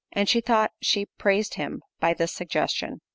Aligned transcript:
And 0.13 0.27
she 0.27 0.41
thought 0.41 0.71
she 0.81 1.05
praised 1.19 1.53
him 1.53 1.83
by 1.99 2.15
this 2.15 2.33
suggestion. 2.33 3.01